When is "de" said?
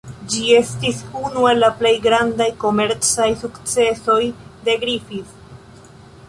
4.67-4.79